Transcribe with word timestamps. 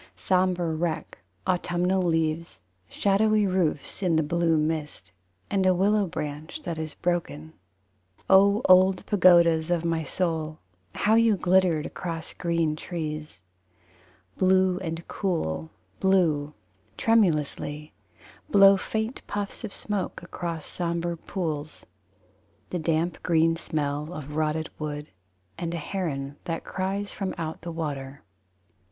Sombre 0.15 0.73
wreck 0.73 1.19
autumnal 1.45 2.01
leaves; 2.01 2.63
Shadowy 2.89 3.45
roofs 3.45 4.01
In 4.01 4.15
the 4.15 4.23
blue 4.23 4.57
mist, 4.57 5.11
And 5.51 5.63
a 5.63 5.75
willow 5.75 6.07
branch 6.07 6.63
that 6.63 6.79
is 6.79 6.95
broken. 6.95 7.53
O 8.27 8.63
old 8.65 9.05
pagodas 9.05 9.69
of 9.69 9.85
my 9.85 10.03
soul, 10.03 10.57
how 10.95 11.13
you 11.13 11.37
glittered 11.37 11.85
across 11.85 12.33
green 12.33 12.75
trees! 12.75 13.43
Blue 14.39 14.79
and 14.79 15.07
cool: 15.07 15.69
Blue, 15.99 16.55
tremulously, 16.97 17.93
Blow 18.49 18.77
faint 18.77 19.21
puffs 19.27 19.63
of 19.63 19.71
smoke 19.71 20.23
Across 20.23 20.65
sombre 20.65 21.15
pools. 21.15 21.85
The 22.71 22.79
damp 22.79 23.21
green 23.21 23.55
smell 23.55 24.11
of 24.13 24.35
rotted 24.35 24.71
wood; 24.79 25.11
And 25.59 25.75
a 25.75 25.77
heron 25.77 26.37
that 26.45 26.63
cries 26.63 27.13
from 27.13 27.35
out 27.37 27.61
the 27.61 27.71
water. 27.71 28.23